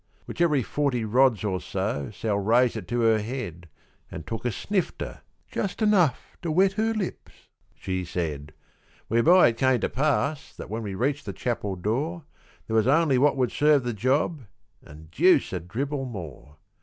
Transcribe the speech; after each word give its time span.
Which 0.25 0.41
every 0.41 0.63
forty 0.63 1.05
rods 1.05 1.43
or 1.43 1.61
so 1.61 2.09
Sal 2.11 2.39
raised 2.39 2.75
it 2.75 2.87
to 2.87 3.01
her 3.01 3.19
head, 3.19 3.69
An' 4.09 4.23
took 4.23 4.45
a 4.45 4.51
snifter, 4.51 5.21
"just 5.51 5.79
enough 5.79 6.37
to 6.41 6.51
wet 6.51 6.71
her 6.73 6.91
lips," 6.91 7.49
she 7.75 8.03
said; 8.03 8.51
Whereby 9.09 9.49
it 9.49 9.57
came 9.59 9.79
to 9.81 9.89
pass 9.89 10.55
that 10.55 10.71
when 10.71 10.81
we 10.81 10.95
reached 10.95 11.27
the 11.27 11.33
chapel 11.33 11.75
door, 11.75 12.23
There 12.65 12.75
was 12.75 12.87
only 12.87 13.19
what 13.19 13.37
would 13.37 13.51
serve 13.51 13.83
the 13.83 13.93
job, 13.93 14.47
an' 14.83 15.09
deuce 15.11 15.53
a 15.53 15.59
dribble 15.59 16.05
more. 16.05 16.57